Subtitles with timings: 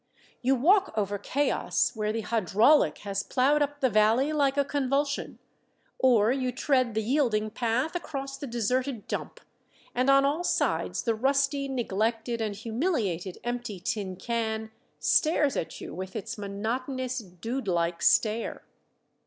[0.41, 5.37] You walk over chaos where the "hydraulic" has plowed up the valley like a convulsion,
[5.99, 9.39] or you tread the yielding path across the deserted dump,
[9.93, 15.93] and on all sides the rusty, neglected and humiliated empty tin can stares at you
[15.93, 18.63] with its monotonous, dude like stare.